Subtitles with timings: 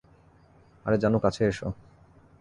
[0.85, 1.67] আরে, জানু, কাছে এসো।